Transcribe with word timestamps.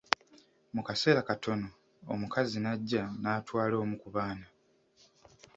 Mu 0.75 0.81
kaseera 0.87 1.21
katono, 1.29 1.67
omukazi 2.13 2.57
n'ajja 2.61 3.03
n'atwala 3.21 3.75
omu 3.83 3.95
ku 4.01 4.07
baana. 4.15 4.47